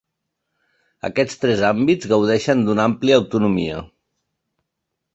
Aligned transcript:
Aquests 1.09 1.37
tres 1.43 1.61
àmbits 1.69 2.11
gaudeixen 2.15 2.65
d'una 2.71 2.89
àmplia 2.93 3.23
autonomia. 3.25 3.87